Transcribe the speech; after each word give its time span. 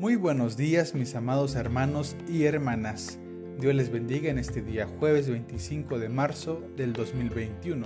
Muy 0.00 0.14
buenos 0.14 0.56
días 0.56 0.94
mis 0.94 1.16
amados 1.16 1.56
hermanos 1.56 2.14
y 2.28 2.44
hermanas. 2.44 3.18
Dios 3.58 3.74
les 3.74 3.90
bendiga 3.90 4.30
en 4.30 4.38
este 4.38 4.62
día 4.62 4.86
jueves 4.86 5.28
25 5.28 5.98
de 5.98 6.08
marzo 6.08 6.62
del 6.76 6.92
2021. 6.92 7.84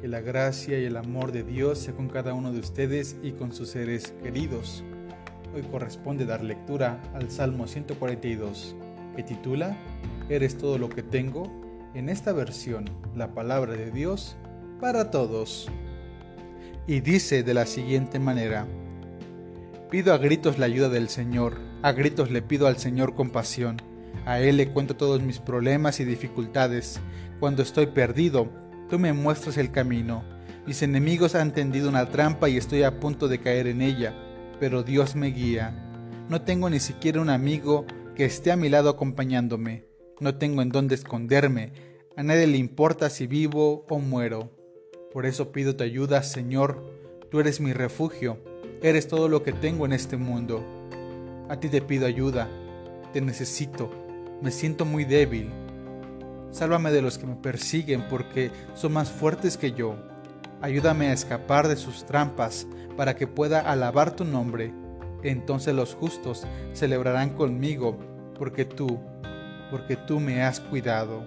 Que 0.00 0.06
la 0.06 0.20
gracia 0.20 0.78
y 0.78 0.84
el 0.84 0.96
amor 0.96 1.32
de 1.32 1.42
Dios 1.42 1.80
sea 1.80 1.94
con 1.94 2.08
cada 2.08 2.32
uno 2.32 2.52
de 2.52 2.60
ustedes 2.60 3.16
y 3.24 3.32
con 3.32 3.52
sus 3.52 3.70
seres 3.70 4.14
queridos. 4.22 4.84
Hoy 5.52 5.62
corresponde 5.62 6.26
dar 6.26 6.44
lectura 6.44 7.02
al 7.12 7.28
Salmo 7.28 7.66
142, 7.66 8.76
que 9.16 9.24
titula 9.24 9.76
Eres 10.28 10.56
todo 10.56 10.78
lo 10.78 10.90
que 10.90 11.02
tengo. 11.02 11.50
En 11.94 12.08
esta 12.08 12.32
versión, 12.32 12.84
la 13.16 13.34
palabra 13.34 13.72
de 13.72 13.90
Dios 13.90 14.36
para 14.80 15.10
todos. 15.10 15.68
Y 16.86 17.00
dice 17.00 17.42
de 17.42 17.54
la 17.54 17.66
siguiente 17.66 18.20
manera, 18.20 18.64
Pido 19.92 20.14
a 20.14 20.16
gritos 20.16 20.58
la 20.58 20.64
ayuda 20.64 20.88
del 20.88 21.10
Señor, 21.10 21.58
a 21.82 21.92
gritos 21.92 22.30
le 22.30 22.40
pido 22.40 22.66
al 22.66 22.78
Señor 22.78 23.14
compasión. 23.14 23.76
A 24.24 24.40
Él 24.40 24.56
le 24.56 24.70
cuento 24.70 24.96
todos 24.96 25.20
mis 25.20 25.38
problemas 25.38 26.00
y 26.00 26.06
dificultades. 26.06 26.98
Cuando 27.40 27.62
estoy 27.62 27.88
perdido, 27.88 28.48
tú 28.88 28.98
me 28.98 29.12
muestras 29.12 29.58
el 29.58 29.70
camino. 29.70 30.24
Mis 30.66 30.80
enemigos 30.80 31.34
han 31.34 31.52
tendido 31.52 31.90
una 31.90 32.08
trampa 32.08 32.48
y 32.48 32.56
estoy 32.56 32.84
a 32.84 33.00
punto 33.00 33.28
de 33.28 33.40
caer 33.40 33.66
en 33.66 33.82
ella, 33.82 34.14
pero 34.58 34.82
Dios 34.82 35.14
me 35.14 35.26
guía. 35.26 35.74
No 36.30 36.40
tengo 36.40 36.70
ni 36.70 36.80
siquiera 36.80 37.20
un 37.20 37.28
amigo 37.28 37.84
que 38.14 38.24
esté 38.24 38.50
a 38.50 38.56
mi 38.56 38.70
lado 38.70 38.88
acompañándome. 38.88 39.84
No 40.20 40.36
tengo 40.36 40.62
en 40.62 40.70
dónde 40.70 40.94
esconderme. 40.94 41.74
A 42.16 42.22
nadie 42.22 42.46
le 42.46 42.56
importa 42.56 43.10
si 43.10 43.26
vivo 43.26 43.84
o 43.90 43.98
muero. 43.98 44.56
Por 45.12 45.26
eso 45.26 45.52
pido 45.52 45.76
tu 45.76 45.84
ayuda, 45.84 46.22
Señor. 46.22 46.82
Tú 47.30 47.40
eres 47.40 47.60
mi 47.60 47.74
refugio 47.74 48.38
Eres 48.82 49.06
todo 49.06 49.28
lo 49.28 49.44
que 49.44 49.52
tengo 49.52 49.86
en 49.86 49.92
este 49.92 50.16
mundo. 50.16 50.64
A 51.48 51.56
ti 51.60 51.68
te 51.68 51.80
pido 51.80 52.04
ayuda. 52.04 52.48
Te 53.12 53.20
necesito. 53.20 53.88
Me 54.40 54.50
siento 54.50 54.84
muy 54.84 55.04
débil. 55.04 55.52
Sálvame 56.50 56.90
de 56.90 57.00
los 57.00 57.16
que 57.16 57.28
me 57.28 57.36
persiguen 57.36 58.08
porque 58.10 58.50
son 58.74 58.92
más 58.94 59.08
fuertes 59.08 59.56
que 59.56 59.70
yo. 59.70 59.94
Ayúdame 60.60 61.06
a 61.06 61.12
escapar 61.12 61.68
de 61.68 61.76
sus 61.76 62.04
trampas 62.06 62.66
para 62.96 63.14
que 63.14 63.28
pueda 63.28 63.60
alabar 63.60 64.16
tu 64.16 64.24
nombre. 64.24 64.74
Entonces 65.22 65.76
los 65.76 65.94
justos 65.94 66.44
celebrarán 66.72 67.30
conmigo 67.30 67.96
porque 68.36 68.64
tú, 68.64 68.98
porque 69.70 69.96
tú 69.96 70.18
me 70.18 70.42
has 70.42 70.58
cuidado. 70.58 71.24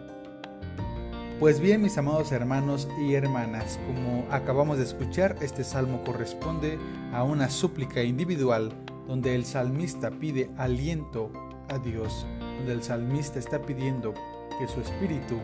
Pues 1.39 1.59
bien, 1.59 1.81
mis 1.81 1.97
amados 1.97 2.31
hermanos 2.31 2.87
y 2.97 3.13
hermanas, 3.13 3.77
como 3.87 4.25
acabamos 4.31 4.77
de 4.77 4.85
escuchar, 4.85 5.35
este 5.41 5.65
salmo 5.65 6.01
corresponde 6.05 6.79
a 7.11 7.23
una 7.23 7.49
súplica 7.49 8.01
individual 8.03 8.71
donde 9.05 9.35
el 9.35 9.43
salmista 9.43 10.11
pide 10.11 10.49
aliento 10.57 11.29
a 11.67 11.77
Dios, 11.77 12.25
donde 12.57 12.71
el 12.71 12.83
salmista 12.83 13.37
está 13.37 13.61
pidiendo 13.61 14.13
que 14.57 14.67
su 14.69 14.79
espíritu 14.79 15.35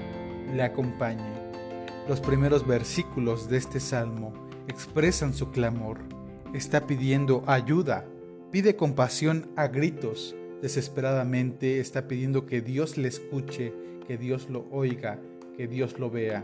le 0.55 0.63
acompañe. 0.63 1.33
Los 2.07 2.21
primeros 2.21 2.65
versículos 2.65 3.49
de 3.49 3.57
este 3.57 3.81
salmo 3.81 4.31
expresan 4.69 5.33
su 5.33 5.51
clamor. 5.51 5.97
Está 6.53 6.87
pidiendo 6.87 7.43
ayuda, 7.47 8.05
pide 8.49 8.77
compasión 8.77 9.51
a 9.57 9.67
gritos, 9.67 10.37
desesperadamente 10.61 11.81
está 11.81 12.07
pidiendo 12.07 12.45
que 12.45 12.61
Dios 12.61 12.97
le 12.97 13.09
escuche, 13.09 13.73
que 14.07 14.17
Dios 14.17 14.49
lo 14.49 14.65
oiga, 14.71 15.19
que 15.61 15.67
Dios 15.67 15.99
lo 15.99 16.09
vea. 16.09 16.43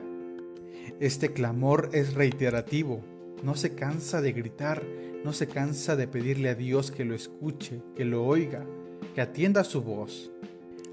Este 1.00 1.34
clamor 1.34 1.90
es 1.92 2.14
reiterativo, 2.14 3.02
no 3.42 3.56
se 3.56 3.74
cansa 3.74 4.22
de 4.22 4.32
gritar, 4.32 4.84
no 5.26 5.34
se 5.34 5.48
cansa 5.48 5.96
de 5.96 6.08
pedirle 6.08 6.50
a 6.50 6.54
Dios 6.54 6.92
que 6.92 7.04
lo 7.04 7.16
escuche, 7.16 7.82
que 7.96 8.06
lo 8.06 8.24
oiga, 8.24 8.64
que 9.16 9.22
atienda 9.22 9.64
su 9.64 9.82
voz. 9.82 10.30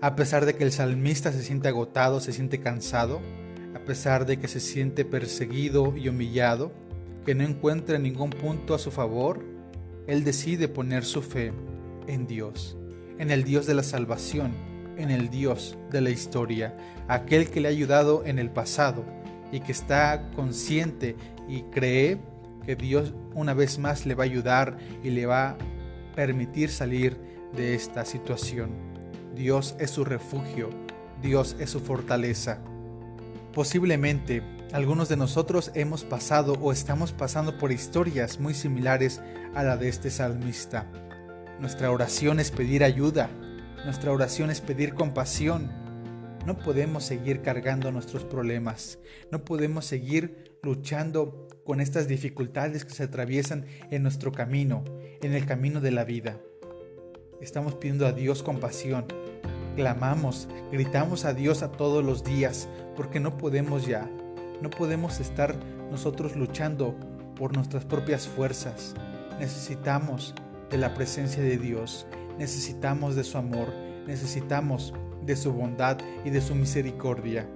A 0.01 0.17
pesar 0.17 0.47
de 0.47 0.55
que 0.55 0.65
el 0.65 0.73
salmista 0.73 1.33
se 1.33 1.43
siente 1.43 1.69
agotado, 1.69 2.19
se 2.19 2.33
siente 2.33 2.61
cansado, 2.61 3.21
a 3.75 3.81
pesar 3.81 4.25
de 4.25 4.39
que 4.39 4.49
se 4.49 4.61
siente 4.61 5.05
perseguido 5.05 5.95
y 5.95 6.09
humillado, 6.09 6.73
que 7.27 7.35
no 7.35 7.45
encuentra 7.45 7.99
ningún 7.99 8.31
punto 8.31 8.75
a 8.75 8.79
su 8.79 8.91
favor, 8.91 9.45
él 10.07 10.25
decide 10.25 10.67
poner 10.69 11.05
su 11.05 11.21
fe 11.21 11.53
en 12.07 12.27
Dios, 12.27 12.79
en 13.19 13.31
el 13.31 13.45
Dios 13.45 13.67
de 13.67 13.75
la 13.75 13.83
salvación, 13.83 14.55
en 14.97 15.11
el 15.11 15.31
Dios 15.31 15.77
de 15.91 16.01
la 16.01 16.11
historia, 16.11 16.77
aquel 17.09 17.51
que 17.51 17.61
le 17.61 17.69
ha 17.69 17.71
ayudado 17.71 18.25
en 18.25 18.39
el 18.39 18.51
pasado 18.51 19.05
y 19.53 19.61
que 19.61 19.73
está 19.73 20.31
consciente 20.35 21.17
y 21.49 21.63
cree 21.63 22.19
que 22.65 22.77
Dios 22.77 23.15
una 23.35 23.55
vez 23.55 23.79
más 23.79 24.07
le 24.07 24.15
va 24.15 24.25
a 24.25 24.27
ayudar 24.27 24.79
y 25.03 25.11
le 25.11 25.27
va 25.27 25.51
a 25.51 25.57
permitir 26.15 26.71
salir 26.71 27.17
de 27.55 27.75
esta 27.75 28.05
situación. 28.05 28.71
Dios 29.35 29.77
es 29.79 29.91
su 29.91 30.05
refugio, 30.05 30.71
Dios 31.23 31.57
es 31.59 31.71
su 31.71 31.81
fortaleza. 31.81 32.59
Posiblemente 33.53 34.43
algunos 34.73 35.09
de 35.09 35.17
nosotros 35.17 35.71
hemos 35.75 36.03
pasado 36.05 36.55
o 36.61 36.73
estamos 36.73 37.13
pasando 37.13 37.59
por 37.59 37.71
historias 37.71 38.41
muy 38.41 38.55
similares 38.55 39.23
a 39.55 39.63
la 39.63 39.77
de 39.77 39.89
este 39.89 40.11
salmista. 40.11 40.87
Nuestra 41.61 41.91
oración 41.91 42.41
es 42.41 42.51
pedir 42.51 42.83
ayuda, 42.83 43.31
nuestra 43.85 44.13
oración 44.13 44.51
es 44.51 44.63
pedir 44.63 44.95
compasión. 44.95 45.71
No 46.47 46.57
podemos 46.57 47.05
seguir 47.05 47.43
cargando 47.43 47.93
nuestros 47.93 48.25
problemas. 48.25 48.99
No 49.31 49.45
podemos 49.45 49.85
seguir 49.85 50.59
luchando 50.63 51.49
con 51.65 51.81
estas 51.81 52.09
dificultades 52.09 52.85
que 52.85 52.95
se 52.95 53.03
atraviesan 53.03 53.67
en 53.91 54.03
nuestro 54.03 54.33
camino, 54.33 54.85
en 55.23 55.35
el 55.35 55.45
camino 55.45 55.83
de 55.83 55.91
la 55.91 56.05
vida. 56.05 56.41
Estamos 57.43 57.75
pidiendo 57.75 58.07
a 58.07 58.13
Dios 58.13 58.43
compasión. 58.43 59.07
Clamamos, 59.77 60.49
gritamos 60.73 61.27
a 61.27 61.35
Dios 61.35 61.63
a 61.63 61.73
todos 61.73 62.03
los 62.03 62.25
días, 62.25 62.69
porque 62.97 63.21
no 63.21 63.37
podemos 63.37 63.87
ya. 63.87 64.09
No 64.63 64.71
podemos 64.71 65.21
estar 65.21 65.57
nosotros 65.91 66.37
luchando 66.37 66.97
por 67.37 67.55
nuestras 67.55 67.85
propias 67.85 68.29
fuerzas. 68.29 68.95
Necesitamos 69.39 70.35
de 70.71 70.79
la 70.79 70.95
presencia 70.95 71.43
de 71.43 71.59
Dios 71.59 72.07
necesitamos 72.39 73.17
de 73.17 73.25
su 73.25 73.39
amor, 73.39 73.69
necesitamos 74.07 74.95
de 75.25 75.37
su 75.37 75.53
bondad 75.53 75.99
y 76.25 76.31
de 76.31 76.41
su 76.41 76.55
misericordia. 76.55 77.49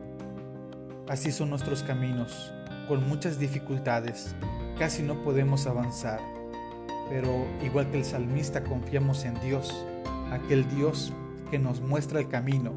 Así 1.09 1.33
son 1.33 1.51
nuestros 1.51 1.83
caminos, 1.83 2.53
con 2.87 3.09
muchas 3.09 3.39
dificultades, 3.39 4.35
casi 4.79 5.03
no 5.03 5.23
podemos 5.23 5.67
avanzar, 5.67 6.21
pero 7.09 7.47
igual 7.63 7.91
que 7.91 7.99
el 7.99 8.05
salmista 8.05 8.63
confiamos 8.63 9.25
en 9.25 9.39
Dios, 9.41 9.85
aquel 10.31 10.69
Dios 10.69 11.13
que 11.51 11.59
nos 11.59 11.81
muestra 11.81 12.21
el 12.21 12.29
camino, 12.29 12.73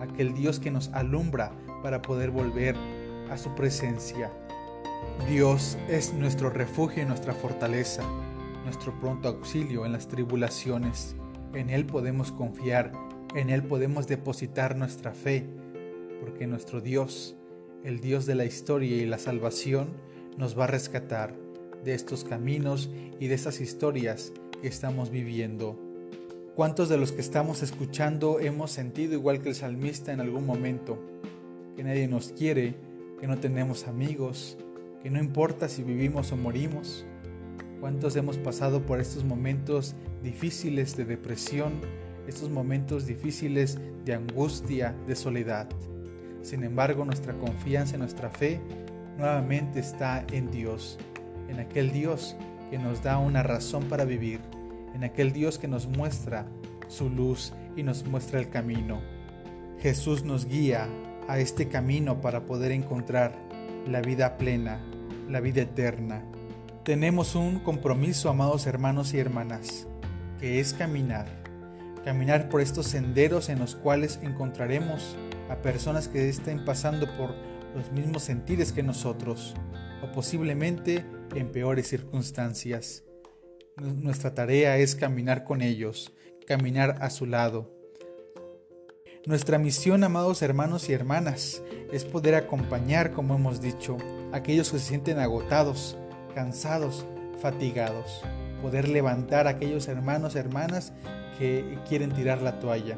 aquel 0.00 0.34
Dios 0.34 0.58
que 0.58 0.70
nos 0.70 0.88
alumbra 0.92 1.52
para 1.82 2.02
poder 2.02 2.30
volver 2.30 2.76
a 3.30 3.36
su 3.36 3.54
presencia. 3.54 4.30
Dios 5.28 5.78
es 5.88 6.12
nuestro 6.14 6.50
refugio 6.50 7.02
y 7.02 7.06
nuestra 7.06 7.34
fortaleza, 7.34 8.02
nuestro 8.64 8.98
pronto 9.00 9.28
auxilio 9.28 9.86
en 9.86 9.92
las 9.92 10.08
tribulaciones. 10.08 11.16
En 11.54 11.70
Él 11.70 11.86
podemos 11.86 12.30
confiar, 12.30 12.92
en 13.34 13.50
Él 13.50 13.62
podemos 13.62 14.06
depositar 14.06 14.76
nuestra 14.76 15.12
fe, 15.12 15.44
porque 16.20 16.46
nuestro 16.46 16.80
Dios, 16.80 17.36
el 17.84 18.00
Dios 18.00 18.26
de 18.26 18.34
la 18.34 18.44
historia 18.44 18.96
y 18.96 19.06
la 19.06 19.18
salvación, 19.18 19.88
nos 20.36 20.58
va 20.58 20.64
a 20.64 20.68
rescatar 20.68 21.34
de 21.84 21.94
estos 21.94 22.24
caminos 22.24 22.90
y 23.18 23.28
de 23.28 23.34
esas 23.34 23.60
historias 23.60 24.32
que 24.60 24.68
estamos 24.68 25.10
viviendo. 25.10 25.78
¿Cuántos 26.54 26.88
de 26.88 26.98
los 26.98 27.12
que 27.12 27.20
estamos 27.20 27.62
escuchando 27.62 28.40
hemos 28.40 28.70
sentido 28.70 29.14
igual 29.14 29.40
que 29.40 29.48
el 29.48 29.54
salmista 29.54 30.12
en 30.12 30.20
algún 30.20 30.44
momento? 30.44 30.98
Que 31.76 31.84
nadie 31.84 32.08
nos 32.08 32.32
quiere, 32.32 32.74
que 33.20 33.26
no 33.26 33.38
tenemos 33.38 33.86
amigos, 33.86 34.58
que 35.02 35.10
no 35.10 35.18
importa 35.20 35.68
si 35.68 35.82
vivimos 35.82 36.32
o 36.32 36.36
morimos, 36.36 37.06
¿Cuántos 37.80 38.16
hemos 38.16 38.38
pasado 38.38 38.84
por 38.84 38.98
estos 38.98 39.24
momentos 39.24 39.94
difíciles 40.24 40.96
de 40.96 41.04
depresión, 41.04 41.74
estos 42.26 42.50
momentos 42.50 43.06
difíciles 43.06 43.78
de 44.04 44.14
angustia, 44.14 44.96
de 45.06 45.14
soledad? 45.14 45.68
Sin 46.42 46.64
embargo, 46.64 47.04
nuestra 47.04 47.34
confianza 47.34 47.94
y 47.94 48.00
nuestra 48.00 48.30
fe 48.30 48.60
nuevamente 49.16 49.78
está 49.78 50.26
en 50.32 50.50
Dios, 50.50 50.98
en 51.48 51.60
aquel 51.60 51.92
Dios 51.92 52.34
que 52.68 52.78
nos 52.78 53.04
da 53.04 53.18
una 53.18 53.44
razón 53.44 53.84
para 53.84 54.04
vivir, 54.04 54.40
en 54.92 55.04
aquel 55.04 55.32
Dios 55.32 55.56
que 55.56 55.68
nos 55.68 55.86
muestra 55.86 56.46
su 56.88 57.08
luz 57.08 57.52
y 57.76 57.84
nos 57.84 58.04
muestra 58.04 58.40
el 58.40 58.48
camino. 58.48 59.00
Jesús 59.78 60.24
nos 60.24 60.46
guía 60.46 60.88
a 61.28 61.38
este 61.38 61.68
camino 61.68 62.20
para 62.20 62.44
poder 62.44 62.72
encontrar 62.72 63.36
la 63.86 64.00
vida 64.00 64.36
plena, 64.36 64.80
la 65.28 65.38
vida 65.38 65.62
eterna 65.62 66.24
tenemos 66.88 67.34
un 67.34 67.58
compromiso, 67.58 68.30
amados 68.30 68.66
hermanos 68.66 69.12
y 69.12 69.18
hermanas, 69.18 69.86
que 70.40 70.58
es 70.58 70.72
caminar. 70.72 71.26
Caminar 72.02 72.48
por 72.48 72.62
estos 72.62 72.86
senderos 72.86 73.50
en 73.50 73.58
los 73.58 73.76
cuales 73.76 74.18
encontraremos 74.22 75.14
a 75.50 75.56
personas 75.56 76.08
que 76.08 76.30
estén 76.30 76.64
pasando 76.64 77.06
por 77.18 77.34
los 77.76 77.92
mismos 77.92 78.22
sentires 78.22 78.72
que 78.72 78.82
nosotros, 78.82 79.54
o 80.02 80.10
posiblemente 80.12 81.04
en 81.34 81.52
peores 81.52 81.88
circunstancias. 81.88 83.04
Nuestra 83.76 84.32
tarea 84.32 84.78
es 84.78 84.94
caminar 84.94 85.44
con 85.44 85.60
ellos, 85.60 86.14
caminar 86.46 86.96
a 87.02 87.10
su 87.10 87.26
lado. 87.26 87.70
Nuestra 89.26 89.58
misión, 89.58 90.04
amados 90.04 90.40
hermanos 90.40 90.88
y 90.88 90.94
hermanas, 90.94 91.62
es 91.92 92.06
poder 92.06 92.34
acompañar, 92.34 93.12
como 93.12 93.34
hemos 93.34 93.60
dicho, 93.60 93.98
a 94.32 94.38
aquellos 94.38 94.70
que 94.72 94.78
se 94.78 94.86
sienten 94.86 95.18
agotados, 95.18 95.98
cansados, 96.38 97.04
fatigados. 97.42 98.22
Poder 98.62 98.88
levantar 98.88 99.48
a 99.48 99.50
aquellos 99.50 99.88
hermanos, 99.88 100.36
hermanas 100.36 100.92
que 101.36 101.80
quieren 101.88 102.12
tirar 102.12 102.42
la 102.42 102.60
toalla. 102.60 102.96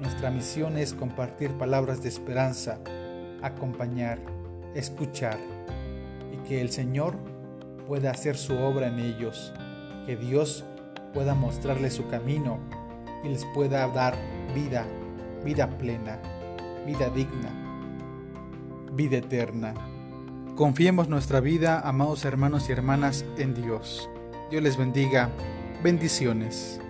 Nuestra 0.00 0.30
misión 0.30 0.78
es 0.78 0.94
compartir 0.94 1.52
palabras 1.58 2.02
de 2.02 2.08
esperanza, 2.08 2.78
acompañar, 3.42 4.20
escuchar 4.74 5.36
y 6.32 6.48
que 6.48 6.62
el 6.62 6.70
Señor 6.70 7.18
pueda 7.86 8.10
hacer 8.10 8.38
su 8.38 8.56
obra 8.56 8.86
en 8.86 9.00
ellos, 9.00 9.52
que 10.06 10.16
Dios 10.16 10.64
pueda 11.12 11.34
mostrarles 11.34 11.92
su 11.92 12.08
camino 12.08 12.58
y 13.22 13.28
les 13.28 13.44
pueda 13.54 13.86
dar 13.88 14.14
vida, 14.54 14.86
vida 15.44 15.68
plena, 15.76 16.18
vida 16.86 17.10
digna, 17.10 17.50
vida 18.94 19.18
eterna. 19.18 19.74
Confiemos 20.56 21.10
nuestra 21.10 21.40
vida, 21.40 21.80
amados 21.86 22.24
hermanos 22.24 22.70
y 22.70 22.72
hermanas, 22.72 23.26
en 23.36 23.52
Dios. 23.52 24.08
Dios 24.50 24.62
les 24.62 24.78
bendiga. 24.78 25.30
Bendiciones. 25.82 26.80